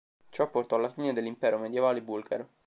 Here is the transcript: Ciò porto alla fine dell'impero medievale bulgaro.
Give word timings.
Ciò 0.29 0.49
porto 0.49 0.73
alla 0.73 0.89
fine 0.89 1.13
dell'impero 1.13 1.59
medievale 1.59 2.01
bulgaro. 2.01 2.49